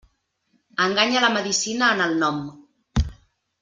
[0.85, 2.43] Enganya la medicina en el nom.